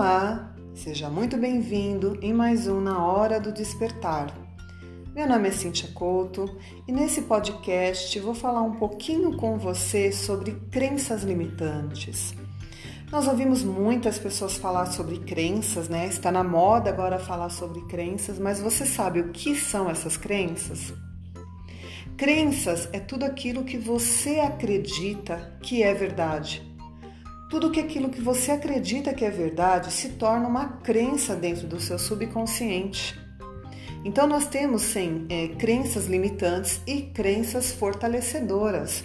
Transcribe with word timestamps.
Olá, 0.00 0.54
seja 0.72 1.10
muito 1.10 1.36
bem-vindo 1.36 2.18
em 2.22 2.32
mais 2.32 2.66
um 2.66 2.80
Na 2.80 3.04
Hora 3.04 3.38
do 3.38 3.52
Despertar. 3.52 4.34
Meu 5.14 5.28
nome 5.28 5.48
é 5.48 5.50
Cintia 5.50 5.90
Couto 5.92 6.56
e 6.88 6.90
nesse 6.90 7.20
podcast 7.20 8.18
vou 8.18 8.34
falar 8.34 8.62
um 8.62 8.76
pouquinho 8.76 9.36
com 9.36 9.58
você 9.58 10.10
sobre 10.10 10.52
crenças 10.70 11.22
limitantes. 11.22 12.34
Nós 13.12 13.28
ouvimos 13.28 13.62
muitas 13.62 14.18
pessoas 14.18 14.56
falar 14.56 14.86
sobre 14.86 15.18
crenças, 15.18 15.90
né? 15.90 16.06
Está 16.06 16.32
na 16.32 16.42
moda 16.42 16.88
agora 16.88 17.18
falar 17.18 17.50
sobre 17.50 17.82
crenças, 17.82 18.38
mas 18.38 18.58
você 18.58 18.86
sabe 18.86 19.20
o 19.20 19.28
que 19.32 19.54
são 19.54 19.90
essas 19.90 20.16
crenças? 20.16 20.94
Crenças 22.16 22.88
é 22.90 23.00
tudo 23.00 23.26
aquilo 23.26 23.64
que 23.64 23.76
você 23.76 24.40
acredita 24.40 25.58
que 25.60 25.82
é 25.82 25.92
verdade 25.92 26.69
tudo 27.50 27.72
que 27.72 27.80
aquilo 27.80 28.08
que 28.08 28.22
você 28.22 28.52
acredita 28.52 29.12
que 29.12 29.24
é 29.24 29.30
verdade 29.30 29.92
se 29.92 30.10
torna 30.10 30.46
uma 30.46 30.68
crença 30.68 31.34
dentro 31.34 31.66
do 31.66 31.80
seu 31.80 31.98
subconsciente. 31.98 33.18
Então 34.04 34.26
nós 34.28 34.46
temos 34.46 34.82
sim 34.82 35.26
é, 35.28 35.48
crenças 35.48 36.06
limitantes 36.06 36.80
e 36.86 37.02
crenças 37.02 37.72
fortalecedoras. 37.72 39.04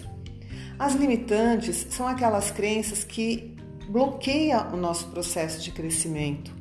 As 0.78 0.94
limitantes 0.94 1.88
são 1.90 2.06
aquelas 2.06 2.52
crenças 2.52 3.02
que 3.02 3.56
bloqueiam 3.88 4.72
o 4.72 4.76
nosso 4.76 5.08
processo 5.08 5.60
de 5.60 5.72
crescimento, 5.72 6.54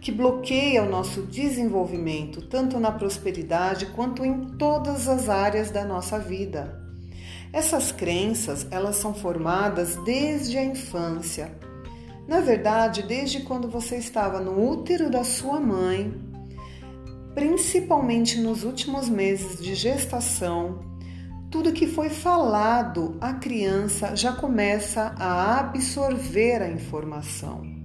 que 0.00 0.10
bloqueiam 0.10 0.86
o 0.86 0.90
nosso 0.90 1.22
desenvolvimento, 1.22 2.42
tanto 2.42 2.80
na 2.80 2.90
prosperidade 2.90 3.86
quanto 3.86 4.24
em 4.24 4.56
todas 4.58 5.08
as 5.08 5.28
áreas 5.28 5.70
da 5.70 5.84
nossa 5.84 6.18
vida. 6.18 6.87
Essas 7.52 7.90
crenças, 7.90 8.66
elas 8.70 8.96
são 8.96 9.14
formadas 9.14 9.96
desde 10.04 10.58
a 10.58 10.64
infância. 10.64 11.52
Na 12.26 12.40
verdade, 12.40 13.02
desde 13.02 13.40
quando 13.40 13.68
você 13.68 13.96
estava 13.96 14.40
no 14.40 14.70
útero 14.70 15.10
da 15.10 15.24
sua 15.24 15.58
mãe, 15.58 16.12
principalmente 17.34 18.38
nos 18.40 18.64
últimos 18.64 19.08
meses 19.08 19.62
de 19.62 19.74
gestação, 19.74 20.80
tudo 21.50 21.72
que 21.72 21.86
foi 21.86 22.10
falado, 22.10 23.16
a 23.20 23.32
criança 23.32 24.14
já 24.14 24.32
começa 24.32 25.14
a 25.16 25.58
absorver 25.60 26.60
a 26.60 26.68
informação 26.68 27.77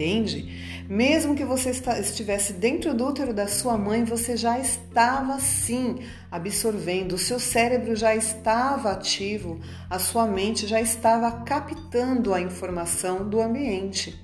entende? 0.00 0.86
Mesmo 0.88 1.36
que 1.36 1.44
você 1.44 1.70
estivesse 1.70 2.54
dentro 2.54 2.94
do 2.94 3.06
útero 3.06 3.34
da 3.34 3.46
sua 3.46 3.76
mãe, 3.76 4.02
você 4.02 4.36
já 4.36 4.58
estava 4.58 5.38
sim 5.38 5.98
absorvendo, 6.30 7.12
o 7.12 7.18
seu 7.18 7.38
cérebro 7.38 7.94
já 7.94 8.16
estava 8.16 8.92
ativo, 8.92 9.60
a 9.88 9.98
sua 9.98 10.26
mente 10.26 10.66
já 10.66 10.80
estava 10.80 11.30
captando 11.42 12.32
a 12.32 12.40
informação 12.40 13.28
do 13.28 13.40
ambiente. 13.40 14.18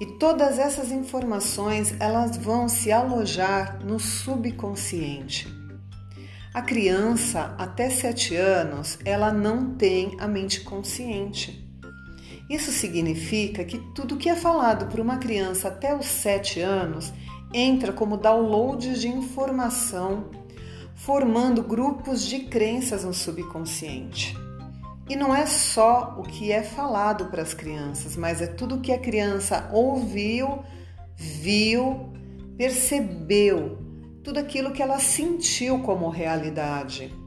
E 0.00 0.06
todas 0.18 0.58
essas 0.58 0.90
informações, 0.90 1.94
elas 2.00 2.36
vão 2.36 2.68
se 2.68 2.90
alojar 2.90 3.84
no 3.84 4.00
subconsciente. 4.00 5.46
A 6.52 6.60
criança 6.60 7.54
até 7.56 7.88
7 7.88 8.34
anos, 8.34 8.98
ela 9.04 9.32
não 9.32 9.74
tem 9.74 10.16
a 10.18 10.26
mente 10.26 10.62
consciente. 10.62 11.71
Isso 12.52 12.70
significa 12.70 13.64
que 13.64 13.78
tudo 13.94 14.18
que 14.18 14.28
é 14.28 14.36
falado 14.36 14.84
por 14.90 15.00
uma 15.00 15.16
criança 15.16 15.68
até 15.68 15.96
os 15.96 16.04
7 16.04 16.60
anos 16.60 17.10
entra 17.50 17.94
como 17.94 18.18
downloads 18.18 19.00
de 19.00 19.08
informação, 19.08 20.26
formando 20.94 21.62
grupos 21.62 22.26
de 22.26 22.40
crenças 22.40 23.04
no 23.04 23.14
subconsciente. 23.14 24.36
E 25.08 25.16
não 25.16 25.34
é 25.34 25.46
só 25.46 26.14
o 26.18 26.24
que 26.24 26.52
é 26.52 26.62
falado 26.62 27.30
para 27.30 27.40
as 27.40 27.54
crianças, 27.54 28.18
mas 28.18 28.42
é 28.42 28.46
tudo 28.46 28.80
que 28.80 28.92
a 28.92 28.98
criança 28.98 29.70
ouviu, 29.72 30.62
viu, 31.16 32.12
percebeu, 32.58 33.78
tudo 34.22 34.38
aquilo 34.38 34.72
que 34.72 34.82
ela 34.82 34.98
sentiu 34.98 35.78
como 35.78 36.10
realidade. 36.10 37.21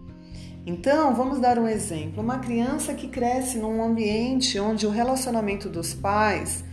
Então, 0.66 1.14
vamos 1.14 1.40
dar 1.40 1.60
um 1.60 1.68
exemplo. 1.68 2.24
Uma 2.24 2.40
criança 2.40 2.94
que 2.96 3.08
cresce 3.08 3.60
num 3.60 3.84
ambiente 3.84 4.60
onde 4.60 4.88
o 4.88 4.90
relacionamento 4.90 5.70
dos 5.70 5.94
pais 5.94 6.64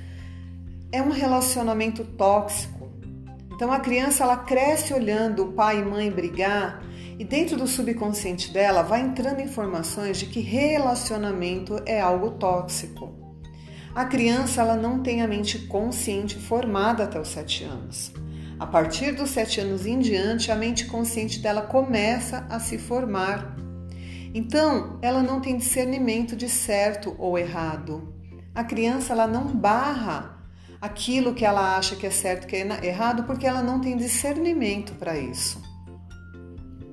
é 0.91 1.03
um 1.03 1.11
relacionamento 1.11 2.03
tóxico. 2.05 2.91
Então, 3.55 3.71
a 3.71 3.81
criança 3.81 4.25
ela 4.25 4.39
cresce 4.39 4.95
olhando 4.95 5.45
o 5.45 5.53
pai 5.53 5.81
e 5.81 5.85
mãe 5.85 6.11
brigar 6.11 6.83
e 7.19 7.25
dentro 7.25 7.57
do 7.57 7.67
subconsciente 7.67 8.51
dela 8.51 8.83
vai 8.83 9.03
entrando 9.03 9.43
informações 9.43 10.17
de 10.19 10.27
que 10.27 10.41
relacionamento 10.41 11.81
é 11.85 12.01
algo 12.01 12.31
tóxico. 12.31 13.13
A 13.95 14.07
criança 14.07 14.63
ela 14.63 14.75
não 14.75 15.03
tem 15.03 15.21
a 15.21 15.29
mente 15.29 15.59
consciente 15.67 16.39
formada 16.39 17.05
até 17.05 17.21
os 17.21 17.29
sete 17.29 17.63
anos. 17.63 18.11
A 18.59 18.67
partir 18.67 19.13
dos 19.13 19.29
sete 19.31 19.61
anos 19.61 19.85
em 19.85 19.99
diante, 19.99 20.51
a 20.51 20.57
mente 20.57 20.87
consciente 20.87 21.41
dela 21.41 21.63
começa 21.63 22.47
a 22.49 22.59
se 22.59 22.79
formar 22.79 23.55
então, 24.35 24.99
ela 25.03 25.23
não 25.23 25.41
tem 25.41 25.57
discernimento 25.57 26.35
de 26.35 26.49
certo 26.49 27.15
ou 27.19 27.39
errado. 27.39 28.15
A 28.55 28.65
criança 28.65 29.13
ela 29.13 29.27
não 29.27 29.47
barra 29.47 30.39
aquilo 30.81 31.35
que 31.35 31.45
ela 31.45 31.77
acha 31.77 31.95
que 31.95 32.07
é 32.07 32.11
certo, 32.11 32.47
que 32.47 32.57
é 32.57 32.87
errado, 32.87 33.25
porque 33.25 33.47
ela 33.47 33.63
não 33.63 33.81
tem 33.81 33.97
discernimento 33.97 34.95
para 34.95 35.19
isso. 35.19 35.63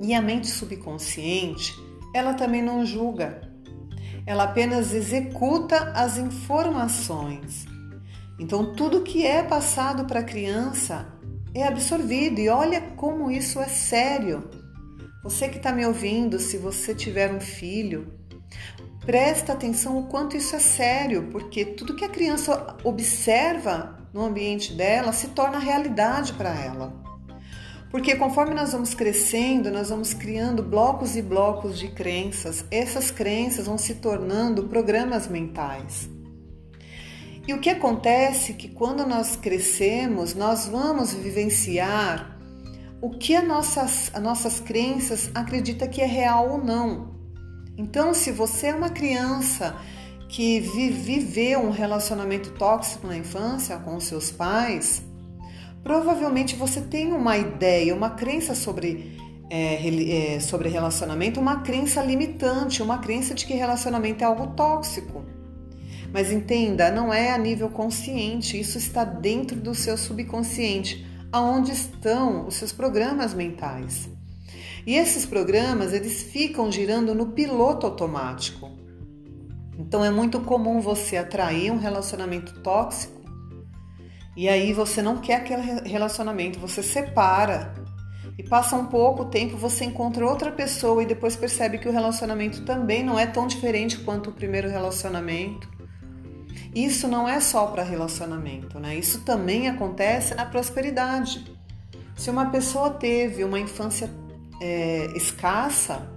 E 0.02 0.14
a 0.14 0.22
mente 0.22 0.48
subconsciente, 0.48 1.74
ela 2.14 2.34
também 2.34 2.62
não 2.62 2.86
julga. 2.86 3.42
Ela 4.26 4.44
apenas 4.44 4.94
executa 4.94 5.92
as 5.96 6.18
informações. 6.18 7.66
Então, 8.38 8.74
tudo 8.74 9.02
que 9.02 9.26
é 9.26 9.44
passado 9.44 10.06
para 10.06 10.20
a 10.20 10.24
criança 10.24 11.08
é 11.54 11.66
absorvido, 11.66 12.40
e 12.40 12.48
olha 12.48 12.82
como 12.96 13.32
isso 13.32 13.60
é 13.60 13.68
sério. 13.68 14.50
Você 15.22 15.50
que 15.50 15.58
está 15.58 15.74
me 15.74 15.86
ouvindo, 15.86 16.40
se 16.40 16.58
você 16.58 16.96
tiver 16.96 17.34
um 17.34 17.42
filho, 17.42 18.14
presta 19.06 19.52
atenção 19.52 19.98
o 20.00 20.08
quanto 20.08 20.38
isso 20.38 20.56
é 20.56 20.60
sério, 20.60 21.28
porque 21.30 21.66
tudo 21.66 21.96
que 21.96 22.06
a 22.06 22.10
criança 22.10 22.78
observa 22.86 23.98
no 24.14 24.24
ambiente 24.24 24.72
dela 24.74 25.12
se 25.12 25.28
torna 25.30 25.60
realidade 25.60 26.32
para 26.34 26.58
ela. 26.58 26.94
Porque 27.92 28.16
conforme 28.16 28.54
nós 28.54 28.72
vamos 28.72 28.94
crescendo, 28.94 29.70
nós 29.70 29.90
vamos 29.90 30.14
criando 30.14 30.64
blocos 30.64 31.18
e 31.18 31.22
blocos 31.22 31.78
de 31.78 31.90
crenças. 31.90 32.64
Essas 32.72 33.12
crenças 33.12 33.66
vão 33.66 33.78
se 33.78 33.96
tornando 33.96 34.68
programas 34.68 35.28
mentais. 35.28 36.10
E 37.46 37.54
o 37.54 37.60
que 37.60 37.70
acontece 37.70 38.52
é 38.52 38.56
que 38.56 38.70
quando 38.70 39.06
nós 39.06 39.36
crescemos, 39.36 40.34
nós 40.34 40.68
vamos 40.68 41.14
vivenciar 41.14 42.39
o 43.02 43.10
que 43.10 43.36
as 43.36 43.48
nossas, 43.48 44.12
as 44.14 44.22
nossas 44.22 44.60
crenças 44.60 45.30
acredita 45.34 45.88
que 45.88 46.02
é 46.02 46.06
real 46.06 46.52
ou 46.52 46.58
não. 46.58 47.16
Então, 47.78 48.14
se 48.14 48.32
você 48.32 48.68
é 48.68 48.76
uma 48.76 48.90
criança 48.90 49.76
que 50.28 50.60
viveu 50.60 51.62
um 51.62 51.72
relacionamento 51.72 52.52
tóxico 52.52 53.08
na 53.08 53.18
infância 53.18 53.78
com 53.78 54.00
seus 54.00 54.30
pais, 54.32 55.02
provavelmente 55.84 56.56
você 56.56 56.82
tem 56.82 57.14
uma 57.14 57.38
ideia, 57.38 57.96
uma 57.96 58.12
crença 58.12 58.54
sobre, 58.54 59.18
é, 59.50 60.36
é, 60.36 60.40
sobre 60.40 60.68
relacionamento, 60.68 61.40
uma 61.40 61.62
crença 61.62 62.04
limitante, 62.04 62.84
uma 62.84 62.98
crença 62.98 63.34
de 63.34 63.46
que 63.46 63.54
relacionamento 63.54 64.24
é 64.24 64.28
algo 64.28 64.48
tóxico. 64.48 65.24
Mas 66.14 66.32
entenda, 66.32 66.92
não 66.92 67.14
é 67.14 67.32
a 67.32 67.38
nível 67.38 67.70
consciente, 67.70 68.60
isso 68.60 68.78
está 68.78 69.06
dentro 69.06 69.56
do 69.56 69.74
seu 69.74 69.96
subconsciente 69.96 71.09
aonde 71.32 71.72
estão 71.72 72.48
os 72.48 72.56
seus 72.56 72.72
programas 72.72 73.34
mentais. 73.34 74.10
E 74.86 74.96
esses 74.96 75.26
programas, 75.26 75.94
eles 75.94 76.24
ficam 76.24 76.72
girando 76.72 77.14
no 77.14 77.28
piloto 77.28 77.86
automático. 77.86 78.72
Então 79.78 80.04
é 80.04 80.10
muito 80.10 80.40
comum 80.42 80.82
você 80.82 81.18
atrair 81.18 81.72
um 81.72 81.78
relacionamento 81.78 82.60
tóxico 82.62 83.20
e 84.40 84.48
aí 84.48 84.72
você 84.72 85.02
não 85.02 85.18
quer 85.18 85.36
aquele 85.36 85.82
relacionamento, 85.82 86.60
você 86.60 86.82
separa. 86.82 87.74
E 88.38 88.44
passa 88.44 88.78
um 88.78 88.86
pouco 88.86 89.26
tempo, 89.26 89.58
você 89.58 89.84
encontra 89.84 90.26
outra 90.26 90.50
pessoa 90.50 91.04
e 91.04 91.06
depois 91.06 91.36
percebe 91.36 91.78
que 91.78 91.90
o 91.90 91.92
relacionamento 91.92 92.64
também 92.64 93.04
não 93.04 93.20
é 93.20 93.28
tão 93.28 93.46
diferente 93.48 93.98
quanto 94.00 94.30
o 94.30 94.34
primeiro 94.34 94.70
relacionamento. 94.70 95.70
Isso 96.74 97.08
não 97.08 97.28
é 97.28 97.40
só 97.40 97.68
para 97.68 97.84
relacionamento, 97.84 98.80
né? 98.80 98.96
Isso 98.96 99.22
também 99.22 99.68
acontece 99.68 100.36
na 100.36 100.46
prosperidade. 100.46 101.46
Se 102.16 102.30
uma 102.30 102.50
pessoa 102.52 102.92
teve 102.92 103.44
uma 103.44 103.60
infância 103.60 104.10
é, 104.62 105.08
escassa, 105.16 106.08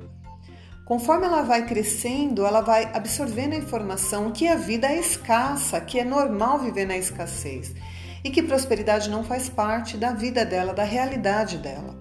conforme 0.85 1.27
ela 1.27 1.43
vai 1.43 1.65
crescendo, 1.65 2.45
ela 2.45 2.61
vai 2.61 2.91
absorvendo 2.93 3.55
a 3.55 3.57
informação 3.57 4.31
que 4.31 4.47
a 4.47 4.57
vida 4.57 4.89
é 4.89 4.99
escassa, 4.99 5.81
que 5.81 5.99
é 5.99 6.05
normal 6.05 6.59
viver 6.59 6.87
na 6.87 6.97
escassez 6.97 7.75
e 8.25 8.31
que 8.31 8.43
prosperidade 8.43 9.11
não 9.11 9.25
faz 9.25 9.49
parte 9.49 9.97
da 9.97 10.13
vida 10.13 10.45
dela, 10.45 10.73
da 10.73 10.85
realidade 10.85 11.59
dela. 11.59 11.97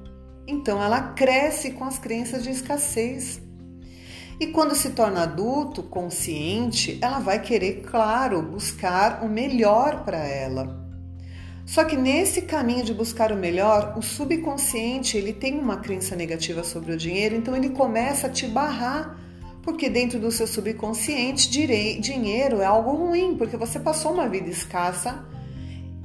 Então 0.48 0.82
ela 0.82 1.14
cresce 1.14 1.72
com 1.72 1.86
as 1.86 1.98
crenças 1.98 2.44
de 2.44 2.50
escassez. 2.50 3.42
E 4.42 4.48
quando 4.48 4.74
se 4.74 4.90
torna 4.90 5.22
adulto, 5.22 5.84
consciente, 5.84 6.98
ela 7.00 7.20
vai 7.20 7.40
querer, 7.40 7.84
claro, 7.84 8.42
buscar 8.42 9.24
o 9.24 9.30
melhor 9.30 10.04
para 10.04 10.18
ela. 10.18 10.84
Só 11.64 11.84
que 11.84 11.96
nesse 11.96 12.42
caminho 12.42 12.84
de 12.84 12.92
buscar 12.92 13.32
o 13.32 13.36
melhor, 13.36 13.94
o 13.96 14.02
subconsciente 14.02 15.16
ele 15.16 15.32
tem 15.32 15.60
uma 15.60 15.78
crença 15.78 16.16
negativa 16.16 16.64
sobre 16.64 16.92
o 16.92 16.98
dinheiro, 16.98 17.36
então 17.36 17.56
ele 17.56 17.70
começa 17.70 18.26
a 18.26 18.30
te 18.32 18.48
barrar, 18.48 19.16
porque 19.62 19.88
dentro 19.88 20.20
do 20.20 20.32
seu 20.32 20.48
subconsciente 20.48 21.48
dinheiro 21.48 22.62
é 22.62 22.66
algo 22.66 22.96
ruim, 22.96 23.36
porque 23.38 23.56
você 23.56 23.80
passou 23.80 24.12
uma 24.12 24.28
vida 24.28 24.50
escassa 24.50 25.24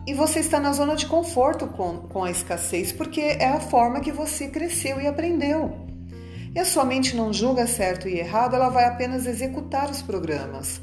e 0.06 0.12
você 0.12 0.40
está 0.40 0.60
na 0.60 0.74
zona 0.74 0.94
de 0.94 1.06
conforto 1.06 1.68
com, 1.68 2.00
com 2.00 2.22
a 2.22 2.30
escassez, 2.30 2.92
porque 2.92 3.22
é 3.22 3.48
a 3.48 3.60
forma 3.60 4.00
que 4.00 4.12
você 4.12 4.46
cresceu 4.48 5.00
e 5.00 5.06
aprendeu. 5.06 5.85
E 6.56 6.58
a 6.58 6.64
sua 6.64 6.86
mente 6.86 7.14
não 7.14 7.34
julga 7.34 7.66
certo 7.66 8.08
e 8.08 8.18
errado, 8.18 8.56
ela 8.56 8.70
vai 8.70 8.86
apenas 8.86 9.26
executar 9.26 9.90
os 9.90 10.00
programas. 10.00 10.80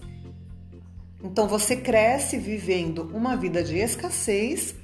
Então 1.24 1.48
você 1.48 1.76
cresce 1.76 2.38
vivendo 2.38 3.10
uma 3.12 3.36
vida 3.36 3.64
de 3.64 3.80
escassez 3.80 4.76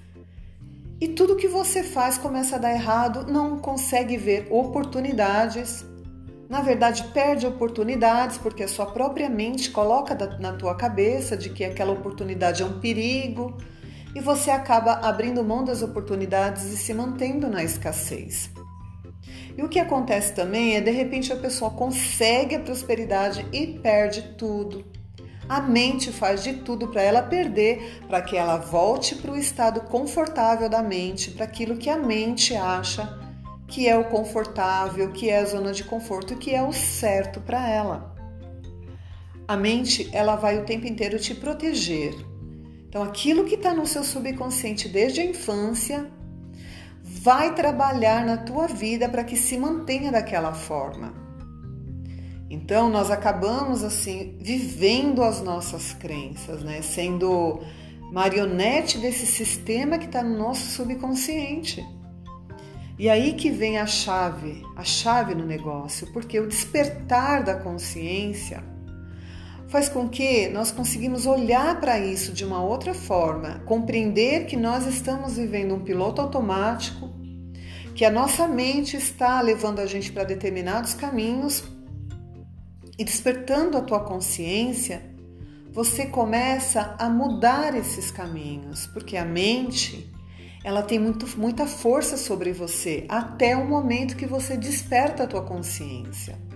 e 1.00 1.08
tudo 1.10 1.36
que 1.36 1.48
você 1.48 1.84
faz 1.84 2.18
começa 2.18 2.56
a 2.56 2.60
dar 2.60 2.74
errado, 2.74 3.32
não 3.32 3.60
consegue 3.60 4.18
ver 4.18 4.48
oportunidades. 4.50 5.86
Na 6.50 6.62
verdade, 6.62 7.04
perde 7.14 7.46
oportunidades 7.46 8.40
porque 8.40 8.64
a 8.64 8.68
sua 8.68 8.88
própria 8.88 9.30
mente 9.30 9.70
coloca 9.70 10.16
na 10.40 10.54
tua 10.54 10.74
cabeça 10.74 11.38
de 11.38 11.52
que 11.52 11.64
aquela 11.64 11.92
oportunidade 11.92 12.64
é 12.64 12.66
um 12.66 12.80
perigo 12.80 13.56
e 14.16 14.20
você 14.20 14.50
acaba 14.50 14.94
abrindo 14.94 15.44
mão 15.44 15.64
das 15.64 15.84
oportunidades 15.84 16.64
e 16.74 16.78
se 16.78 16.96
mantendo 16.96 17.48
na 17.48 17.64
escassez. 17.64 18.50
E 19.60 19.62
o 19.62 19.68
que 19.68 19.78
acontece 19.78 20.34
também 20.34 20.78
é 20.78 20.80
de 20.80 20.90
repente 20.90 21.34
a 21.34 21.36
pessoa 21.36 21.70
consegue 21.70 22.56
a 22.56 22.62
prosperidade 22.62 23.46
e 23.52 23.68
perde 23.68 24.22
tudo. 24.38 24.86
A 25.50 25.60
mente 25.60 26.14
faz 26.14 26.42
de 26.42 26.54
tudo 26.54 26.88
para 26.88 27.02
ela 27.02 27.22
perder, 27.22 28.00
para 28.08 28.22
que 28.22 28.38
ela 28.38 28.56
volte 28.56 29.16
para 29.16 29.34
o 29.34 29.38
estado 29.38 29.82
confortável 29.82 30.70
da 30.70 30.82
mente, 30.82 31.32
para 31.32 31.44
aquilo 31.44 31.76
que 31.76 31.90
a 31.90 31.98
mente 31.98 32.56
acha 32.56 33.20
que 33.68 33.86
é 33.86 33.98
o 33.98 34.06
confortável, 34.06 35.12
que 35.12 35.30
é 35.30 35.40
a 35.40 35.46
zona 35.46 35.74
de 35.74 35.84
conforto, 35.84 36.38
que 36.38 36.56
é 36.56 36.64
o 36.64 36.72
certo 36.72 37.42
para 37.42 37.70
ela. 37.70 38.16
A 39.46 39.58
mente, 39.58 40.10
ela 40.14 40.38
vai 40.38 40.58
o 40.58 40.64
tempo 40.64 40.88
inteiro 40.88 41.20
te 41.20 41.36
proteger, 41.36 42.16
então, 42.88 43.04
aquilo 43.04 43.46
que 43.46 43.54
está 43.54 43.72
no 43.72 43.86
seu 43.86 44.04
subconsciente 44.04 44.90
desde 44.90 45.22
a 45.22 45.26
infância 45.26 46.10
vai 47.22 47.54
trabalhar 47.54 48.26
na 48.26 48.38
tua 48.38 48.68
vida 48.68 49.10
para 49.10 49.24
que 49.24 49.36
se 49.36 49.58
mantenha 49.58 50.12
daquela 50.12 50.54
forma. 50.54 51.14
Então, 52.50 52.90
nós 52.90 53.12
acabamos 53.12 53.84
assim 53.84 54.38
vivendo 54.42 55.22
as 55.22 55.42
nossas 55.42 55.94
crenças, 55.94 56.64
né? 56.64 56.82
Sendo 56.82 57.60
marionete 58.12 58.98
desse 58.98 59.26
sistema 59.26 59.98
que 59.98 60.06
está 60.06 60.24
no 60.24 60.38
nosso 60.38 60.72
subconsciente. 60.72 61.86
E 62.98 63.10
aí 63.10 63.34
que 63.34 63.50
vem 63.50 63.78
a 63.78 63.86
chave, 63.86 64.64
a 64.76 64.84
chave 64.84 65.36
no 65.36 65.46
negócio, 65.46 66.08
porque 66.12 66.40
o 66.40 66.48
despertar 66.48 67.44
da 67.44 67.56
consciência 67.56 68.64
faz 69.70 69.88
com 69.88 70.10
que 70.10 70.50
nós 70.50 70.72
conseguimos 70.72 71.26
olhar 71.26 71.80
para 71.80 72.00
isso 72.00 72.34
de 72.34 72.44
uma 72.44 72.62
outra 72.62 72.94
forma, 72.94 73.62
compreender 73.66 74.46
que 74.48 74.58
nós 74.58 74.88
estamos 74.88 75.38
vivendo 75.38 75.76
um 75.76 75.80
piloto 75.80 76.22
automático, 76.22 77.10
que 77.94 78.04
a 78.04 78.10
nossa 78.10 78.48
mente 78.48 78.98
está 78.98 79.40
levando 79.42 79.80
a 79.80 79.86
gente 79.86 80.12
para 80.12 80.24
determinados 80.24 80.94
caminhos 80.94 81.64
e 82.98 83.04
despertando 83.04 83.78
a 83.78 83.82
tua 83.82 84.00
consciência, 84.00 85.04
você 85.72 86.08
começa 86.08 86.96
a 86.98 87.08
mudar 87.08 87.76
esses 87.76 88.10
caminhos, 88.10 88.88
porque 88.88 89.16
a 89.16 89.24
mente 89.24 90.12
ela 90.64 90.82
tem 90.82 90.98
muito, 90.98 91.28
muita 91.38 91.68
força 91.68 92.18
sobre 92.18 92.52
você 92.52 93.06
até 93.08 93.56
o 93.56 93.68
momento 93.68 94.18
que 94.18 94.26
você 94.26 94.58
desperta 94.58 95.24
a 95.24 95.28
tua 95.28 95.44
consciência. 95.44 96.49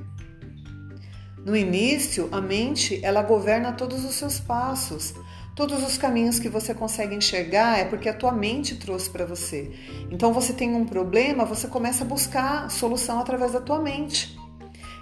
No 1.45 1.57
início, 1.57 2.29
a 2.31 2.39
mente, 2.39 2.99
ela 3.03 3.21
governa 3.21 3.73
todos 3.73 4.05
os 4.05 4.15
seus 4.15 4.39
passos. 4.39 5.13
Todos 5.53 5.83
os 5.83 5.97
caminhos 5.97 6.39
que 6.39 6.47
você 6.47 6.73
consegue 6.73 7.13
enxergar 7.13 7.77
é 7.77 7.83
porque 7.83 8.07
a 8.07 8.13
tua 8.13 8.31
mente 8.31 8.77
trouxe 8.77 9.09
para 9.09 9.25
você. 9.25 9.71
Então 10.09 10.31
você 10.31 10.53
tem 10.53 10.73
um 10.73 10.85
problema, 10.85 11.43
você 11.43 11.67
começa 11.67 12.05
a 12.05 12.07
buscar 12.07 12.71
solução 12.71 13.19
através 13.19 13.51
da 13.51 13.59
tua 13.59 13.79
mente. 13.79 14.35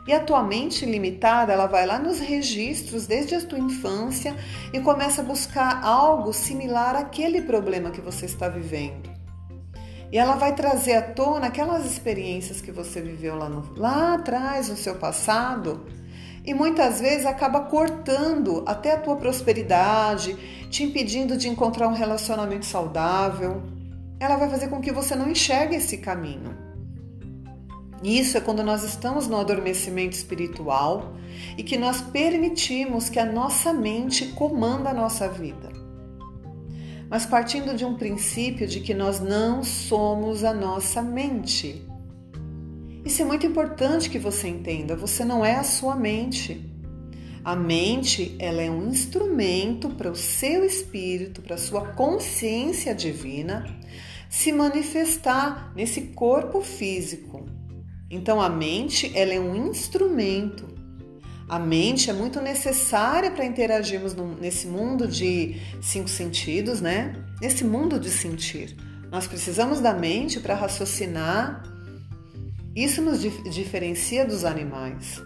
E 0.07 0.11
a 0.11 0.19
tua 0.19 0.41
mente 0.41 0.83
limitada, 0.83 1.53
ela 1.53 1.67
vai 1.67 1.85
lá 1.85 1.99
nos 1.99 2.19
registros 2.19 3.05
desde 3.05 3.35
a 3.35 3.45
tua 3.45 3.59
infância 3.59 4.35
e 4.73 4.79
começa 4.79 5.21
a 5.21 5.25
buscar 5.25 5.83
algo 5.85 6.33
similar 6.33 6.95
àquele 6.95 7.43
problema 7.43 7.91
que 7.91 8.01
você 8.01 8.25
está 8.25 8.49
vivendo. 8.49 9.11
E 10.11 10.17
ela 10.17 10.35
vai 10.35 10.55
trazer 10.55 10.95
à 10.95 11.01
tona 11.01 11.47
aquelas 11.47 11.85
experiências 11.85 12.59
que 12.59 12.71
você 12.71 12.99
viveu 12.99 13.35
lá, 13.35 13.47
no, 13.47 13.73
lá 13.77 14.15
atrás, 14.15 14.67
no 14.67 14.75
seu 14.75 14.95
passado, 14.95 15.85
e 16.43 16.53
muitas 16.53 16.99
vezes 16.99 17.25
acaba 17.25 17.61
cortando 17.61 18.63
até 18.65 18.93
a 18.93 18.99
tua 18.99 19.15
prosperidade, 19.15 20.35
te 20.69 20.83
impedindo 20.83 21.37
de 21.37 21.47
encontrar 21.47 21.87
um 21.87 21.93
relacionamento 21.93 22.65
saudável. 22.65 23.61
Ela 24.19 24.37
vai 24.37 24.49
fazer 24.49 24.67
com 24.67 24.81
que 24.81 24.91
você 24.91 25.15
não 25.15 25.29
enxergue 25.29 25.75
esse 25.75 25.97
caminho. 25.97 26.57
Isso 28.03 28.37
é 28.37 28.41
quando 28.41 28.63
nós 28.63 28.83
estamos 28.83 29.27
no 29.27 29.37
adormecimento 29.37 30.13
espiritual 30.13 31.13
e 31.55 31.61
que 31.61 31.77
nós 31.77 32.01
permitimos 32.01 33.09
que 33.09 33.19
a 33.19 33.25
nossa 33.25 33.71
mente 33.71 34.27
comanda 34.27 34.89
a 34.89 34.93
nossa 34.93 35.29
vida. 35.29 35.69
Mas 37.07 37.25
partindo 37.25 37.75
de 37.75 37.85
um 37.85 37.95
princípio 37.95 38.65
de 38.65 38.79
que 38.79 38.93
nós 38.93 39.19
não 39.19 39.63
somos 39.63 40.43
a 40.43 40.53
nossa 40.53 41.01
mente. 41.01 41.85
Isso 43.03 43.21
é 43.21 43.25
muito 43.25 43.45
importante 43.45 44.09
que 44.09 44.19
você 44.19 44.47
entenda. 44.47 44.95
Você 44.95 45.25
não 45.25 45.43
é 45.43 45.55
a 45.55 45.63
sua 45.63 45.95
mente. 45.95 46.69
A 47.43 47.55
mente, 47.55 48.35
ela 48.37 48.61
é 48.61 48.69
um 48.69 48.87
instrumento 48.89 49.89
para 49.89 50.11
o 50.11 50.15
seu 50.15 50.63
espírito, 50.63 51.41
para 51.41 51.55
a 51.55 51.57
sua 51.57 51.87
consciência 51.93 52.93
divina 52.93 53.65
se 54.29 54.51
manifestar 54.51 55.73
nesse 55.75 56.01
corpo 56.01 56.61
físico. 56.61 57.45
Então 58.09 58.39
a 58.39 58.47
mente, 58.47 59.11
ela 59.15 59.33
é 59.33 59.39
um 59.39 59.67
instrumento. 59.67 60.67
A 61.49 61.57
mente 61.59 62.09
é 62.09 62.13
muito 62.13 62.39
necessária 62.39 63.31
para 63.31 63.43
interagirmos 63.43 64.15
nesse 64.39 64.67
mundo 64.67 65.07
de 65.07 65.59
cinco 65.81 66.07
sentidos, 66.07 66.79
né? 66.79 67.13
Nesse 67.41 67.65
mundo 67.65 67.99
de 67.99 68.09
sentir. 68.09 68.77
Nós 69.11 69.27
precisamos 69.27 69.81
da 69.81 69.93
mente 69.93 70.39
para 70.39 70.55
raciocinar, 70.55 71.63
isso 72.75 73.01
nos 73.01 73.21
diferencia 73.21 74.25
dos 74.25 74.45
animais. 74.45 75.21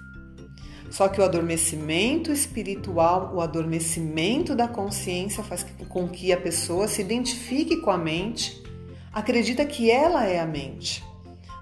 Só 0.90 1.08
que 1.08 1.20
o 1.20 1.24
adormecimento 1.24 2.32
espiritual, 2.32 3.34
o 3.36 3.42
adormecimento 3.42 4.56
da 4.56 4.68
consciência 4.68 5.44
faz 5.44 5.66
com 5.90 6.08
que 6.08 6.32
a 6.32 6.38
pessoa 6.38 6.88
se 6.88 7.02
identifique 7.02 7.78
com 7.78 7.92
a 7.92 7.98
mente, 7.98 8.64
acredita 9.12 9.66
que 9.66 9.92
ela 9.92 10.26
é 10.26 10.40
a 10.40 10.46
mente, 10.46 11.04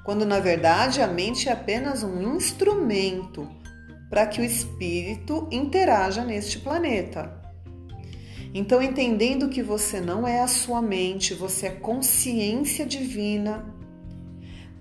quando 0.03 0.25
na 0.25 0.39
verdade 0.39 1.01
a 1.01 1.07
mente 1.07 1.49
é 1.49 1.51
apenas 1.51 2.03
um 2.03 2.35
instrumento 2.35 3.49
para 4.09 4.27
que 4.27 4.39
o 4.39 4.45
espírito 4.45 5.47
interaja 5.51 6.23
neste 6.23 6.59
planeta. 6.59 7.41
Então, 8.53 8.83
entendendo 8.83 9.49
que 9.49 9.63
você 9.63 9.99
não 9.99 10.27
é 10.27 10.41
a 10.41 10.47
sua 10.47 10.79
mente, 10.79 11.33
você 11.33 11.65
é 11.65 11.71
consciência 11.71 12.85
divina, 12.85 13.65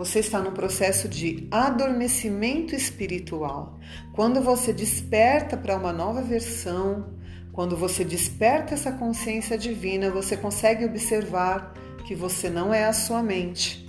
você 0.05 0.19
está 0.19 0.41
no 0.41 0.51
processo 0.51 1.09
de 1.09 1.47
adormecimento 1.49 2.75
espiritual. 2.75 3.79
Quando 4.13 4.43
você 4.43 4.73
desperta 4.73 5.57
para 5.57 5.77
uma 5.77 5.93
nova 5.93 6.21
versão, 6.21 7.15
quando 7.53 7.77
você 7.77 8.05
desperta 8.05 8.75
essa 8.75 8.91
consciência 8.91 9.57
divina, 9.57 10.11
você 10.11 10.37
consegue 10.37 10.85
observar 10.85 11.73
que 12.05 12.17
você 12.17 12.51
não 12.51 12.75
é 12.75 12.85
a 12.85 12.93
sua 12.93 13.23
mente. 13.23 13.89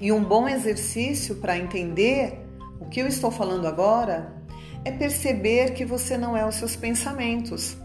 E 0.00 0.10
um 0.10 0.24
bom 0.24 0.48
exercício 0.48 1.34
para 1.36 1.58
entender 1.58 2.40
o 2.80 2.86
que 2.86 3.00
eu 3.00 3.06
estou 3.06 3.30
falando 3.30 3.66
agora 3.66 4.34
é 4.82 4.90
perceber 4.90 5.74
que 5.74 5.84
você 5.84 6.16
não 6.16 6.34
é 6.34 6.48
os 6.48 6.54
seus 6.54 6.74
pensamentos. 6.74 7.76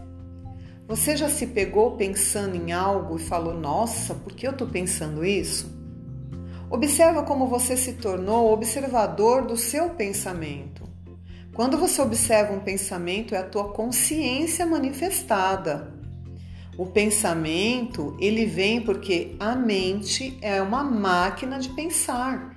Você 0.88 1.14
já 1.14 1.28
se 1.28 1.48
pegou 1.48 1.90
pensando 1.90 2.56
em 2.56 2.72
algo 2.72 3.16
e 3.16 3.22
falou: 3.22 3.52
Nossa, 3.52 4.14
por 4.14 4.32
que 4.32 4.46
eu 4.46 4.52
estou 4.52 4.66
pensando 4.66 5.22
isso? 5.22 5.81
Observa 6.72 7.22
como 7.22 7.48
você 7.48 7.76
se 7.76 7.92
tornou 7.92 8.50
observador 8.50 9.44
do 9.44 9.58
seu 9.58 9.90
pensamento. 9.90 10.88
Quando 11.52 11.76
você 11.76 12.00
observa 12.00 12.54
um 12.54 12.60
pensamento, 12.60 13.34
é 13.34 13.38
a 13.38 13.46
tua 13.46 13.74
consciência 13.74 14.64
manifestada. 14.64 15.92
O 16.78 16.86
pensamento, 16.86 18.16
ele 18.18 18.46
vem 18.46 18.80
porque 18.80 19.36
a 19.38 19.54
mente 19.54 20.38
é 20.40 20.62
uma 20.62 20.82
máquina 20.82 21.58
de 21.58 21.68
pensar. 21.68 22.56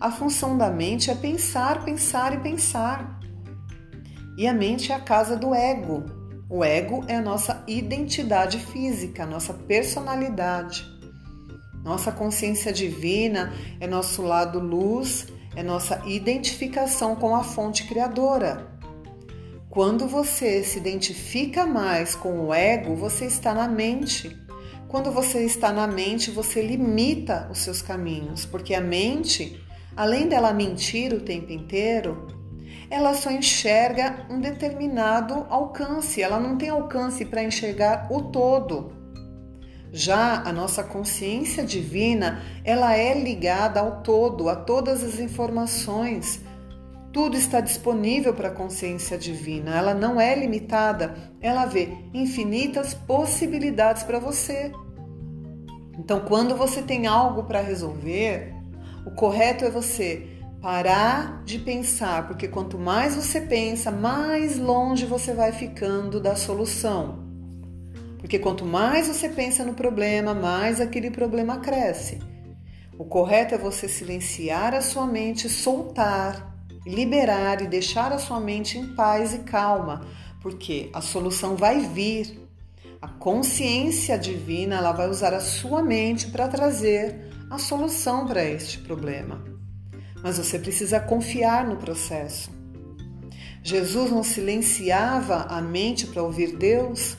A 0.00 0.10
função 0.10 0.58
da 0.58 0.68
mente 0.68 1.08
é 1.08 1.14
pensar, 1.14 1.84
pensar 1.84 2.34
e 2.34 2.40
pensar. 2.40 3.20
E 4.36 4.48
a 4.48 4.52
mente 4.52 4.90
é 4.90 4.96
a 4.96 5.00
casa 5.00 5.36
do 5.36 5.54
ego. 5.54 6.02
O 6.50 6.64
ego 6.64 7.04
é 7.06 7.18
a 7.18 7.22
nossa 7.22 7.62
identidade 7.68 8.58
física, 8.58 9.22
a 9.22 9.26
nossa 9.26 9.54
personalidade. 9.54 10.93
Nossa 11.84 12.10
consciência 12.10 12.72
divina 12.72 13.52
é 13.78 13.86
nosso 13.86 14.22
lado 14.22 14.58
luz, 14.58 15.26
é 15.54 15.62
nossa 15.62 16.02
identificação 16.06 17.14
com 17.14 17.36
a 17.36 17.44
fonte 17.44 17.84
criadora. 17.86 18.72
Quando 19.68 20.08
você 20.08 20.64
se 20.64 20.78
identifica 20.78 21.66
mais 21.66 22.14
com 22.14 22.46
o 22.46 22.54
ego, 22.54 22.94
você 22.94 23.26
está 23.26 23.52
na 23.52 23.68
mente. 23.68 24.34
Quando 24.88 25.10
você 25.10 25.44
está 25.44 25.72
na 25.72 25.86
mente, 25.86 26.30
você 26.30 26.62
limita 26.62 27.48
os 27.50 27.58
seus 27.58 27.82
caminhos, 27.82 28.46
porque 28.46 28.72
a 28.72 28.80
mente, 28.80 29.60
além 29.94 30.26
dela 30.26 30.54
mentir 30.54 31.12
o 31.12 31.20
tempo 31.20 31.52
inteiro, 31.52 32.28
ela 32.88 33.12
só 33.12 33.30
enxerga 33.30 34.26
um 34.30 34.40
determinado 34.40 35.46
alcance, 35.50 36.22
ela 36.22 36.38
não 36.38 36.56
tem 36.56 36.68
alcance 36.68 37.24
para 37.24 37.42
enxergar 37.42 38.06
o 38.10 38.22
todo. 38.22 38.93
Já 39.96 40.42
a 40.44 40.52
nossa 40.52 40.82
consciência 40.82 41.62
divina, 41.64 42.42
ela 42.64 42.96
é 42.96 43.14
ligada 43.14 43.78
ao 43.78 44.02
todo, 44.02 44.48
a 44.48 44.56
todas 44.56 45.04
as 45.04 45.20
informações. 45.20 46.42
Tudo 47.12 47.36
está 47.36 47.60
disponível 47.60 48.34
para 48.34 48.48
a 48.48 48.50
consciência 48.50 49.16
divina, 49.16 49.72
ela 49.72 49.94
não 49.94 50.20
é 50.20 50.34
limitada, 50.34 51.14
ela 51.40 51.64
vê 51.64 51.90
infinitas 52.12 52.92
possibilidades 52.92 54.02
para 54.02 54.18
você. 54.18 54.72
Então, 55.96 56.18
quando 56.22 56.56
você 56.56 56.82
tem 56.82 57.06
algo 57.06 57.44
para 57.44 57.60
resolver, 57.60 58.52
o 59.06 59.12
correto 59.12 59.64
é 59.64 59.70
você 59.70 60.28
parar 60.60 61.44
de 61.44 61.60
pensar, 61.60 62.26
porque 62.26 62.48
quanto 62.48 62.76
mais 62.76 63.14
você 63.14 63.40
pensa, 63.40 63.92
mais 63.92 64.58
longe 64.58 65.06
você 65.06 65.32
vai 65.32 65.52
ficando 65.52 66.18
da 66.18 66.34
solução. 66.34 67.23
Porque 68.24 68.38
quanto 68.38 68.64
mais 68.64 69.06
você 69.06 69.28
pensa 69.28 69.62
no 69.62 69.74
problema, 69.74 70.32
mais 70.32 70.80
aquele 70.80 71.10
problema 71.10 71.58
cresce. 71.58 72.22
O 72.96 73.04
correto 73.04 73.54
é 73.54 73.58
você 73.58 73.86
silenciar 73.86 74.72
a 74.72 74.80
sua 74.80 75.06
mente, 75.06 75.46
soltar, 75.46 76.56
liberar 76.86 77.60
e 77.60 77.66
deixar 77.66 78.12
a 78.12 78.18
sua 78.18 78.40
mente 78.40 78.78
em 78.78 78.94
paz 78.94 79.34
e 79.34 79.40
calma, 79.40 80.06
porque 80.40 80.88
a 80.94 81.02
solução 81.02 81.54
vai 81.54 81.80
vir. 81.80 82.48
A 83.02 83.08
consciência 83.08 84.16
divina 84.16 84.76
ela 84.76 84.92
vai 84.92 85.10
usar 85.10 85.34
a 85.34 85.40
sua 85.40 85.82
mente 85.82 86.28
para 86.28 86.48
trazer 86.48 87.28
a 87.50 87.58
solução 87.58 88.26
para 88.26 88.42
este 88.42 88.78
problema 88.78 89.54
mas 90.24 90.38
você 90.38 90.58
precisa 90.58 90.98
confiar 90.98 91.68
no 91.68 91.76
processo. 91.76 92.50
Jesus 93.62 94.10
não 94.10 94.24
silenciava 94.24 95.42
a 95.50 95.60
mente 95.60 96.06
para 96.06 96.22
ouvir 96.22 96.56
Deus? 96.56 97.18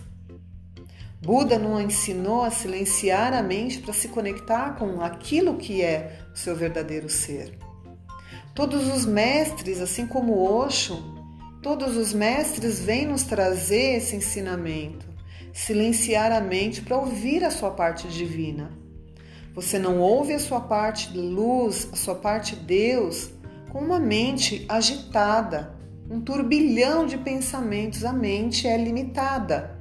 Buda 1.25 1.58
não 1.58 1.82
ensinou 1.82 2.44
a 2.44 2.51
silenciar 2.51 3.34
a 3.34 3.41
mente 3.41 3.79
para 3.79 3.91
se 3.91 4.10
conectar 4.10 4.75
com 4.77 5.01
aquilo 5.01 5.58
que 5.58 5.82
é 5.82 6.20
o 6.32 6.38
seu 6.38 6.55
verdadeiro 6.55 7.10
ser. 7.10 7.58
Todos 8.53 8.88
os 8.88 9.08
mestres, 9.08 9.82
assim 9.82 10.05
como 10.05 10.38
Osho, 10.38 11.03
todos 11.63 11.98
os 11.98 12.13
mestres 12.13 12.79
vêm 12.79 13.08
nos 13.08 13.24
trazer 13.24 13.96
esse 13.96 14.15
ensinamento, 14.15 15.08
silenciar 15.51 16.32
a 16.32 16.39
mente 16.39 16.84
para 16.84 16.96
ouvir 16.96 17.44
a 17.44 17.50
sua 17.50 17.72
parte 17.72 18.08
divina. 18.08 18.72
Você 19.55 19.79
não 19.79 20.00
ouve 20.00 20.32
a 20.32 20.39
sua 20.39 20.62
parte 20.62 21.17
luz, 21.17 21.89
a 21.91 21.96
sua 21.96 22.13
parte 22.13 22.55
Deus, 22.55 23.32
com 23.72 23.79
uma 23.79 23.98
mente 23.98 24.63
agitada, 24.70 25.75
um 26.08 26.22
turbilhão 26.22 27.08
de 27.08 27.17
pensamentos. 27.17 28.05
A 28.05 28.13
mente 28.13 28.67
é 28.67 28.77
limitada. 28.77 29.75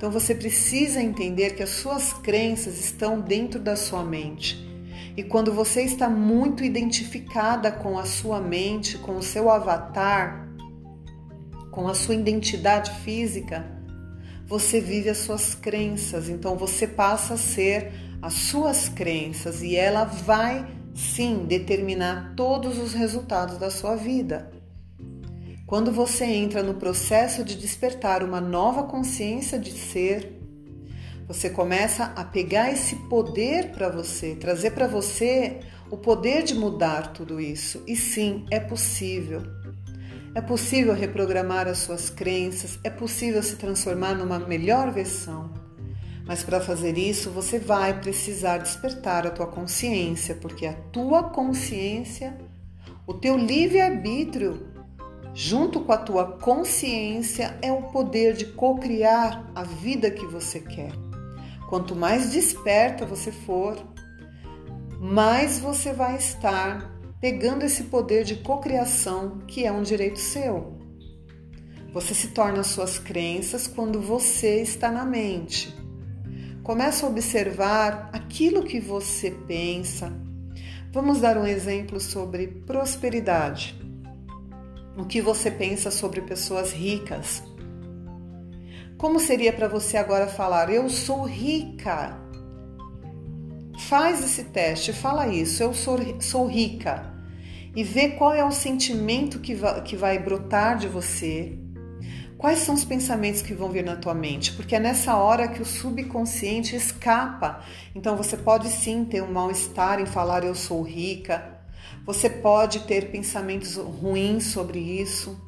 Então 0.00 0.10
você 0.10 0.34
precisa 0.34 1.02
entender 1.02 1.50
que 1.50 1.62
as 1.62 1.68
suas 1.68 2.14
crenças 2.14 2.80
estão 2.80 3.20
dentro 3.20 3.60
da 3.60 3.76
sua 3.76 4.02
mente. 4.02 4.56
E 5.14 5.22
quando 5.22 5.52
você 5.52 5.82
está 5.82 6.08
muito 6.08 6.64
identificada 6.64 7.70
com 7.70 7.98
a 7.98 8.06
sua 8.06 8.40
mente, 8.40 8.96
com 8.96 9.18
o 9.18 9.22
seu 9.22 9.50
avatar, 9.50 10.48
com 11.70 11.86
a 11.86 11.92
sua 11.92 12.14
identidade 12.14 12.90
física, 13.02 13.70
você 14.46 14.80
vive 14.80 15.10
as 15.10 15.18
suas 15.18 15.54
crenças. 15.54 16.30
Então 16.30 16.56
você 16.56 16.86
passa 16.86 17.34
a 17.34 17.36
ser 17.36 17.92
as 18.22 18.32
suas 18.32 18.88
crenças 18.88 19.60
e 19.60 19.76
ela 19.76 20.04
vai 20.04 20.66
sim 20.94 21.44
determinar 21.44 22.32
todos 22.34 22.78
os 22.78 22.94
resultados 22.94 23.58
da 23.58 23.70
sua 23.70 23.96
vida. 23.96 24.59
Quando 25.70 25.92
você 25.92 26.24
entra 26.24 26.64
no 26.64 26.74
processo 26.74 27.44
de 27.44 27.54
despertar 27.54 28.24
uma 28.24 28.40
nova 28.40 28.82
consciência 28.82 29.56
de 29.56 29.70
ser, 29.70 30.36
você 31.28 31.48
começa 31.48 32.06
a 32.16 32.24
pegar 32.24 32.72
esse 32.72 32.96
poder 33.08 33.70
para 33.70 33.88
você, 33.88 34.34
trazer 34.34 34.72
para 34.72 34.88
você 34.88 35.60
o 35.88 35.96
poder 35.96 36.42
de 36.42 36.56
mudar 36.56 37.12
tudo 37.12 37.40
isso. 37.40 37.84
E 37.86 37.94
sim, 37.94 38.46
é 38.50 38.58
possível. 38.58 39.44
É 40.34 40.40
possível 40.40 40.92
reprogramar 40.92 41.68
as 41.68 41.78
suas 41.78 42.10
crenças, 42.10 42.76
é 42.82 42.90
possível 42.90 43.40
se 43.40 43.54
transformar 43.54 44.14
numa 44.16 44.40
melhor 44.40 44.90
versão. 44.90 45.54
Mas 46.26 46.42
para 46.42 46.60
fazer 46.60 46.98
isso, 46.98 47.30
você 47.30 47.60
vai 47.60 48.00
precisar 48.00 48.58
despertar 48.58 49.24
a 49.24 49.30
tua 49.30 49.46
consciência, 49.46 50.34
porque 50.34 50.66
a 50.66 50.72
tua 50.72 51.30
consciência, 51.30 52.36
o 53.06 53.14
teu 53.14 53.36
livre-arbítrio, 53.36 54.69
junto 55.42 55.80
com 55.80 55.90
a 55.90 55.96
tua 55.96 56.32
consciência, 56.32 57.56
é 57.62 57.72
o 57.72 57.84
poder 57.84 58.34
de 58.34 58.44
co-criar 58.44 59.50
a 59.54 59.62
vida 59.62 60.10
que 60.10 60.26
você 60.26 60.60
quer. 60.60 60.92
Quanto 61.66 61.96
mais 61.96 62.30
desperta 62.30 63.06
você 63.06 63.32
for, 63.32 63.74
mais 65.00 65.58
você 65.58 65.94
vai 65.94 66.18
estar 66.18 66.94
pegando 67.18 67.64
esse 67.64 67.84
poder 67.84 68.22
de 68.22 68.36
cocriação 68.36 69.38
que 69.46 69.64
é 69.64 69.72
um 69.72 69.82
direito 69.82 70.18
seu. 70.18 70.78
Você 71.90 72.12
se 72.12 72.28
torna 72.28 72.62
suas 72.62 72.98
crenças 72.98 73.66
quando 73.66 73.98
você 73.98 74.60
está 74.60 74.90
na 74.90 75.06
mente. 75.06 75.74
Começa 76.62 77.06
a 77.06 77.08
observar 77.08 78.10
aquilo 78.12 78.62
que 78.62 78.78
você 78.78 79.30
pensa. 79.30 80.12
Vamos 80.92 81.18
dar 81.18 81.38
um 81.38 81.46
exemplo 81.46 81.98
sobre 81.98 82.46
prosperidade. 82.46 83.79
O 85.00 85.06
que 85.06 85.22
você 85.22 85.50
pensa 85.50 85.90
sobre 85.90 86.20
pessoas 86.20 86.72
ricas? 86.72 87.42
Como 88.98 89.18
seria 89.18 89.50
para 89.50 89.66
você 89.66 89.96
agora 89.96 90.26
falar: 90.26 90.68
Eu 90.70 90.90
sou 90.90 91.24
rica? 91.24 92.20
Faz 93.88 94.22
esse 94.22 94.44
teste, 94.44 94.92
fala 94.92 95.26
isso: 95.26 95.62
Eu 95.62 95.72
sou, 95.72 95.98
sou 96.20 96.46
rica. 96.46 97.14
E 97.74 97.82
vê 97.82 98.10
qual 98.10 98.34
é 98.34 98.44
o 98.44 98.52
sentimento 98.52 99.38
que 99.38 99.54
vai, 99.54 99.82
que 99.82 99.96
vai 99.96 100.18
brotar 100.18 100.76
de 100.76 100.86
você 100.86 101.58
Quais 102.40 102.60
são 102.60 102.74
os 102.74 102.86
pensamentos 102.86 103.42
que 103.42 103.52
vão 103.52 103.68
vir 103.68 103.84
na 103.84 103.96
tua 103.96 104.14
mente? 104.14 104.54
Porque 104.54 104.74
é 104.74 104.80
nessa 104.80 105.14
hora 105.14 105.46
que 105.46 105.60
o 105.60 105.64
subconsciente 105.66 106.74
escapa. 106.74 107.62
Então 107.94 108.16
você 108.16 108.34
pode 108.34 108.66
sim 108.68 109.04
ter 109.04 109.22
um 109.22 109.30
mal-estar 109.30 110.00
em 110.00 110.06
falar 110.06 110.42
eu 110.42 110.54
sou 110.54 110.80
rica. 110.80 111.49
Você 112.10 112.28
pode 112.28 112.80
ter 112.80 113.12
pensamentos 113.12 113.76
ruins 113.76 114.46
sobre 114.46 114.80
isso. 114.80 115.40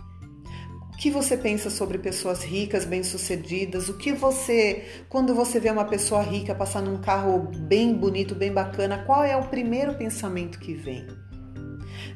O 0.92 0.96
que 0.96 1.10
você 1.10 1.36
pensa 1.36 1.68
sobre 1.68 1.98
pessoas 1.98 2.44
ricas, 2.44 2.84
bem-sucedidas? 2.84 3.88
O 3.88 3.98
que 3.98 4.12
você, 4.12 4.84
quando 5.08 5.34
você 5.34 5.58
vê 5.58 5.70
uma 5.70 5.84
pessoa 5.84 6.22
rica 6.22 6.54
passar 6.54 6.80
num 6.80 7.00
carro 7.00 7.50
bem 7.52 7.92
bonito, 7.92 8.36
bem 8.36 8.52
bacana, 8.52 9.02
qual 9.04 9.24
é 9.24 9.36
o 9.36 9.48
primeiro 9.48 9.94
pensamento 9.94 10.60
que 10.60 10.72
vem? 10.72 11.04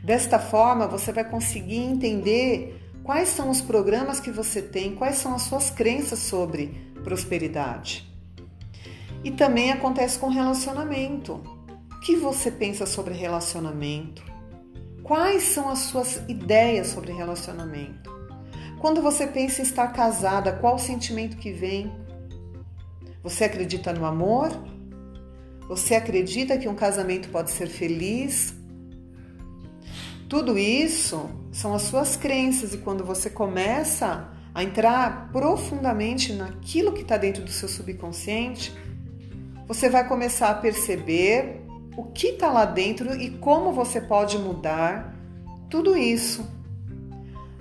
Desta 0.04 0.38
forma, 0.38 0.86
você 0.86 1.10
vai 1.10 1.28
conseguir 1.28 1.78
entender 1.78 2.80
Quais 3.02 3.28
são 3.30 3.50
os 3.50 3.60
programas 3.60 4.20
que 4.20 4.30
você 4.30 4.62
tem? 4.62 4.94
Quais 4.94 5.16
são 5.16 5.34
as 5.34 5.42
suas 5.42 5.70
crenças 5.70 6.20
sobre 6.20 6.68
prosperidade? 7.02 8.08
E 9.24 9.30
também 9.32 9.72
acontece 9.72 10.18
com 10.20 10.28
relacionamento. 10.28 11.34
O 11.92 12.00
que 12.00 12.14
você 12.14 12.50
pensa 12.50 12.86
sobre 12.86 13.14
relacionamento? 13.14 14.35
Quais 15.06 15.44
são 15.44 15.68
as 15.68 15.78
suas 15.78 16.20
ideias 16.26 16.88
sobre 16.88 17.12
relacionamento? 17.12 18.10
Quando 18.80 19.00
você 19.00 19.24
pensa 19.24 19.60
em 19.60 19.64
estar 19.64 19.86
casada, 19.92 20.52
qual 20.52 20.74
o 20.74 20.80
sentimento 20.80 21.36
que 21.36 21.52
vem? 21.52 21.92
Você 23.22 23.44
acredita 23.44 23.92
no 23.92 24.04
amor? 24.04 24.50
Você 25.68 25.94
acredita 25.94 26.58
que 26.58 26.68
um 26.68 26.74
casamento 26.74 27.28
pode 27.28 27.52
ser 27.52 27.68
feliz? 27.68 28.52
Tudo 30.28 30.58
isso 30.58 31.30
são 31.52 31.72
as 31.72 31.82
suas 31.82 32.16
crenças 32.16 32.74
e 32.74 32.78
quando 32.78 33.04
você 33.04 33.30
começa 33.30 34.28
a 34.52 34.64
entrar 34.64 35.30
profundamente 35.30 36.32
naquilo 36.32 36.92
que 36.92 37.02
está 37.02 37.16
dentro 37.16 37.44
do 37.44 37.50
seu 37.52 37.68
subconsciente, 37.68 38.74
você 39.68 39.88
vai 39.88 40.08
começar 40.08 40.50
a 40.50 40.54
perceber 40.54 41.64
o 41.96 42.04
que 42.04 42.28
está 42.28 42.50
lá 42.50 42.64
dentro 42.64 43.14
e 43.14 43.30
como 43.30 43.72
você 43.72 44.00
pode 44.00 44.38
mudar 44.38 45.14
tudo 45.70 45.96
isso. 45.96 46.54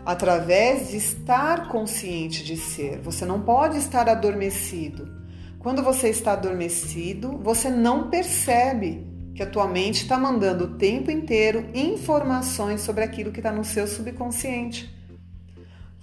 através 0.05 0.89
de 0.89 0.97
estar 0.97 1.67
consciente 1.67 2.43
de 2.43 2.55
ser. 2.55 2.99
Você 2.99 3.25
não 3.25 3.41
pode 3.41 3.79
estar 3.79 4.07
adormecido. 4.07 5.09
Quando 5.57 5.81
você 5.81 6.09
está 6.09 6.33
adormecido, 6.33 7.39
você 7.39 7.71
não 7.71 8.07
percebe 8.07 9.03
que 9.33 9.41
a 9.41 9.49
tua 9.49 9.67
mente 9.67 10.03
está 10.03 10.15
mandando 10.15 10.65
o 10.65 10.77
tempo 10.77 11.09
inteiro 11.09 11.67
informações 11.73 12.81
sobre 12.81 13.03
aquilo 13.03 13.31
que 13.31 13.39
está 13.39 13.51
no 13.51 13.65
seu 13.65 13.87
subconsciente. 13.87 14.93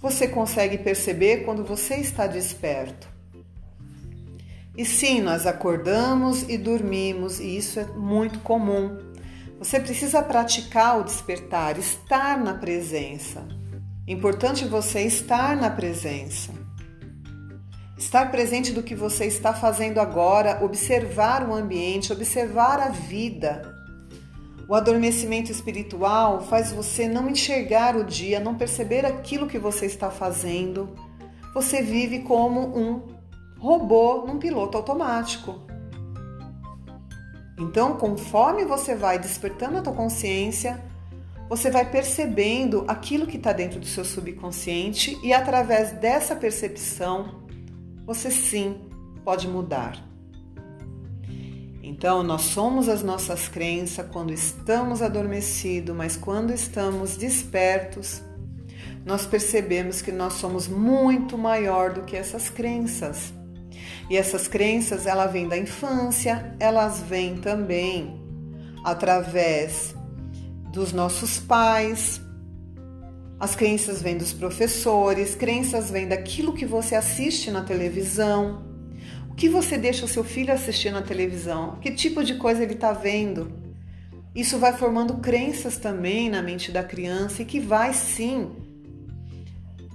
Você 0.01 0.27
consegue 0.27 0.77
perceber 0.77 1.45
quando 1.45 1.63
você 1.63 1.95
está 1.95 2.27
desperto. 2.27 3.12
E 4.75 4.83
sim, 4.85 5.21
nós 5.21 5.45
acordamos 5.45 6.49
e 6.49 6.57
dormimos, 6.57 7.39
e 7.39 7.57
isso 7.57 7.79
é 7.79 7.85
muito 7.85 8.39
comum. 8.39 8.97
Você 9.59 9.79
precisa 9.79 10.23
praticar 10.23 10.99
o 10.99 11.03
despertar, 11.03 11.77
estar 11.77 12.39
na 12.39 12.55
presença. 12.55 13.47
Importante 14.07 14.65
você 14.65 15.01
estar 15.03 15.55
na 15.55 15.69
presença. 15.69 16.51
Estar 17.95 18.31
presente 18.31 18.73
do 18.73 18.81
que 18.81 18.95
você 18.95 19.25
está 19.25 19.53
fazendo 19.53 19.99
agora, 19.99 20.63
observar 20.65 21.47
o 21.47 21.53
ambiente, 21.53 22.11
observar 22.11 22.79
a 22.79 22.89
vida. 22.89 23.61
O 24.67 24.73
adormecimento 24.73 25.51
espiritual 25.51 26.41
faz 26.41 26.71
você 26.71 27.07
não 27.07 27.29
enxergar 27.29 27.95
o 27.95 28.03
dia, 28.03 28.39
não 28.39 28.55
perceber 28.55 29.05
aquilo 29.05 29.47
que 29.47 29.59
você 29.59 29.85
está 29.85 30.09
fazendo. 30.09 30.95
Você 31.53 31.83
vive 31.83 32.19
como 32.19 32.75
um 32.75 33.12
robô 33.63 34.25
num 34.27 34.39
piloto 34.39 34.77
automático. 34.77 35.61
Então, 37.57 37.95
conforme 37.95 38.65
você 38.65 38.93
vai 38.93 39.17
despertando 39.17 39.77
a 39.77 39.81
tua 39.81 39.93
consciência, 39.93 40.83
você 41.47 41.71
vai 41.71 41.89
percebendo 41.89 42.83
aquilo 42.89 43.25
que 43.25 43.37
está 43.37 43.53
dentro 43.53 43.79
do 43.79 43.85
seu 43.85 44.03
subconsciente 44.03 45.17
e 45.23 45.31
através 45.31 45.93
dessa 45.93 46.35
percepção 46.35 47.45
você 48.05 48.29
sim 48.29 48.81
pode 49.23 49.47
mudar. 49.47 49.95
Então, 51.81 52.21
nós 52.21 52.41
somos 52.41 52.89
as 52.89 53.01
nossas 53.01 53.47
crenças 53.47 54.05
quando 54.11 54.33
estamos 54.33 55.01
adormecidos, 55.01 55.95
mas 55.95 56.17
quando 56.17 56.51
estamos 56.51 57.15
despertos, 57.15 58.21
nós 59.05 59.25
percebemos 59.25 60.01
que 60.01 60.11
nós 60.11 60.33
somos 60.33 60.67
muito 60.67 61.37
maior 61.37 61.93
do 61.93 62.01
que 62.01 62.17
essas 62.17 62.49
crenças. 62.49 63.33
E 64.13 64.15
essas 64.15 64.47
crenças, 64.47 65.07
ela 65.07 65.25
vêm 65.25 65.47
da 65.47 65.57
infância, 65.57 66.55
elas 66.59 67.01
vêm 67.01 67.37
também 67.37 68.21
através 68.83 69.95
dos 70.71 70.93
nossos 70.93 71.39
pais, 71.39 72.21
as 73.39 73.55
crenças 73.55 74.03
vêm 74.03 74.15
dos 74.15 74.31
professores, 74.31 75.33
crenças 75.33 75.89
vêm 75.89 76.07
daquilo 76.07 76.53
que 76.53 76.63
você 76.63 76.93
assiste 76.93 77.49
na 77.49 77.63
televisão. 77.63 78.63
O 79.31 79.33
que 79.33 79.49
você 79.49 79.79
deixa 79.79 80.05
o 80.05 80.07
seu 80.07 80.23
filho 80.23 80.53
assistir 80.53 80.91
na 80.91 81.01
televisão? 81.01 81.79
Que 81.81 81.89
tipo 81.89 82.23
de 82.23 82.35
coisa 82.35 82.61
ele 82.61 82.73
está 82.75 82.93
vendo? 82.93 83.51
Isso 84.35 84.59
vai 84.59 84.73
formando 84.73 85.15
crenças 85.15 85.79
também 85.79 86.29
na 86.29 86.43
mente 86.43 86.71
da 86.71 86.83
criança 86.83 87.41
e 87.41 87.45
que 87.45 87.59
vai 87.59 87.95
sim 87.95 88.51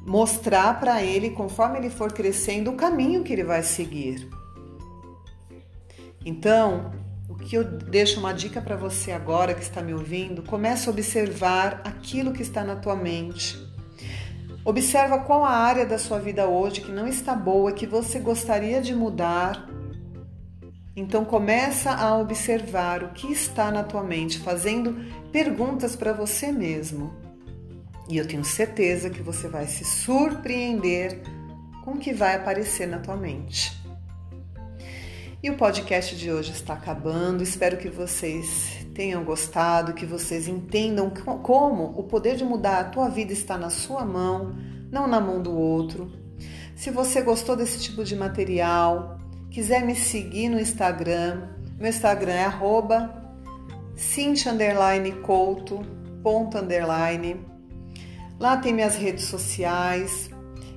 mostrar 0.09 0.81
para 0.81 1.03
ele, 1.03 1.31
conforme 1.31 1.79
ele 1.79 1.91
for 1.91 2.11
crescendo, 2.11 2.71
o 2.71 2.77
caminho 2.77 3.23
que 3.23 3.31
ele 3.31 3.45
vai 3.45 3.63
seguir. 3.63 4.27
Então, 6.25 6.91
o 7.29 7.35
que 7.35 7.55
eu 7.55 7.63
deixo 7.63 8.19
uma 8.19 8.33
dica 8.33 8.61
para 8.61 8.75
você 8.75 9.13
agora 9.13 9.53
que 9.53 9.63
está 9.63 9.83
me 9.83 9.93
ouvindo, 9.93 10.43
começa 10.43 10.89
a 10.89 10.93
observar 10.93 11.83
aquilo 11.85 12.33
que 12.33 12.41
está 12.41 12.65
na 12.65 12.75
tua 12.75 12.97
mente. 12.97 13.59
Observa 14.65 15.19
qual 15.19 15.45
a 15.45 15.51
área 15.51 15.85
da 15.85 15.99
sua 15.99 16.19
vida 16.19 16.47
hoje 16.47 16.81
que 16.81 16.91
não 16.91 17.07
está 17.07 17.35
boa, 17.35 17.71
que 17.73 17.87
você 17.87 18.19
gostaria 18.19 18.81
de 18.81 18.95
mudar. 18.95 19.69
Então 20.97 21.23
começa 21.23 21.93
a 21.93 22.17
observar 22.17 23.05
o 23.05 23.11
que 23.11 23.31
está 23.31 23.71
na 23.71 23.85
tua 23.85 24.03
mente, 24.03 24.39
fazendo 24.39 24.97
perguntas 25.31 25.95
para 25.95 26.15
você 26.15 26.51
mesmo. 26.51 27.28
E 28.09 28.17
eu 28.17 28.27
tenho 28.27 28.45
certeza 28.45 29.11
que 29.11 29.23
você 29.23 29.49
vai 29.49 29.67
se 29.67 29.85
surpreender 29.85 31.21
com 31.85 31.93
o 31.93 31.99
que 31.99 32.13
vai 32.13 32.37
aparecer 32.37 32.87
na 32.87 32.99
tua 32.99 33.17
mente. 33.17 33.79
E 35.43 35.51
o 35.51 35.57
podcast 35.57 36.17
de 36.17 36.33
hoje 36.33 36.53
está 36.53 36.75
acabando. 36.75 37.43
Espero 37.43 37.77
que 37.77 37.89
vocês 37.89 38.87
tenham 38.95 39.23
gostado, 39.25 39.93
que 39.93 40.07
vocês 40.07 40.49
entendam 40.49 41.11
como 41.43 41.85
o 41.99 42.03
poder 42.03 42.37
de 42.37 42.45
mudar 42.45 42.81
a 42.81 42.85
tua 42.85 43.09
vida 43.09 43.33
está 43.33 43.57
na 43.57 43.71
sua 43.71 44.05
mão, 44.05 44.57
não 44.91 45.07
na 45.07 45.21
mão 45.21 45.41
do 45.43 45.57
outro. 45.57 46.11
Se 46.75 46.91
você 46.91 47.21
gostou 47.21 47.55
desse 47.55 47.81
tipo 47.81 48.03
de 48.03 48.17
material, 48.17 49.19
quiser 49.51 49.85
me 49.85 49.95
seguir 49.95 50.49
no 50.49 50.59
Instagram, 50.59 51.49
meu 51.79 51.89
Instagram 51.89 52.33
é 52.33 52.45
arroba 52.45 53.15
Lá 58.39 58.57
tem 58.57 58.73
minhas 58.73 58.97
redes 58.97 59.25
sociais 59.25 60.31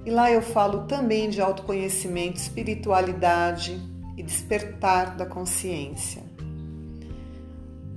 e 0.06 0.10
lá 0.10 0.32
eu 0.32 0.42
falo 0.42 0.86
também 0.88 1.30
de 1.30 1.42
autoconhecimento, 1.42 2.38
espiritualidade, 2.38 3.80
e 4.18 4.24
despertar 4.24 5.16
da 5.16 5.26
consciência. 5.26 6.24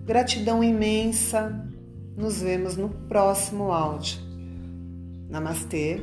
Gratidão 0.05 0.63
imensa. 0.65 1.69
Nos 2.17 2.41
vemos 2.41 2.77
no 2.77 2.89
próximo 2.89 3.73
áudio. 3.73 4.21
Namastê. 5.29 6.01